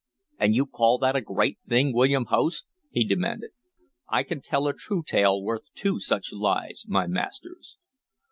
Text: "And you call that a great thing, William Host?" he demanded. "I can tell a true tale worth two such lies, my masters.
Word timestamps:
"And 0.39 0.55
you 0.55 0.65
call 0.65 0.97
that 0.97 1.15
a 1.15 1.21
great 1.21 1.59
thing, 1.59 1.93
William 1.93 2.25
Host?" 2.25 2.65
he 2.89 3.03
demanded. 3.03 3.51
"I 4.09 4.23
can 4.23 4.41
tell 4.41 4.67
a 4.67 4.73
true 4.73 5.03
tale 5.05 5.39
worth 5.43 5.71
two 5.75 5.99
such 5.99 6.33
lies, 6.33 6.85
my 6.89 7.05
masters. 7.05 7.77